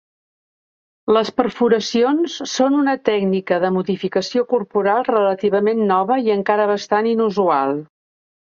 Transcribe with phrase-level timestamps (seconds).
[1.17, 7.79] Les perforacions són una tècnica de modificació corporal relativament nova i encara bastant inusual.